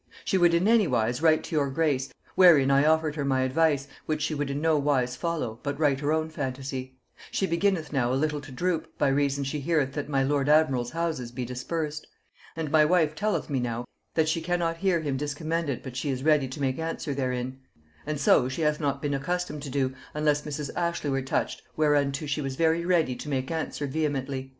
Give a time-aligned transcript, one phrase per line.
[0.25, 3.87] She would in any wise write to your grace, wherein I offered her my advice,
[4.07, 6.97] which she would in no wise follow, but write her own phantasy.
[7.29, 10.89] She beginneth now a little to droop, by reason she heareth that my lord admiral's
[10.89, 12.07] houses be dispersed.
[12.55, 13.85] And my wife telleth me now,
[14.15, 17.59] that she cannot hear him discommended but she is ready to make answer therein;
[18.03, 20.71] and so she hath not been accustomed to do, unless Mrs.
[20.75, 24.49] Ashley were touched, whereunto she was very ready to make answer vehemently."